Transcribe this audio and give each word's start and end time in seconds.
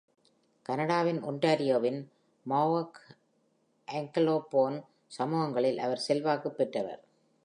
கனடாவின் 0.61 1.23
ஒன்டாரியோவின் 1.23 2.07
Mohawk, 2.49 2.91
Anglophone 3.91 4.81
சமூகங்களில் 5.07 5.79
அவர் 5.79 5.97
செல்வாக்கு 5.97 6.51
பெற்றவர். 6.51 7.03